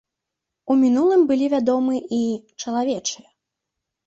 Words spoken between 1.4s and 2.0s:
вядомы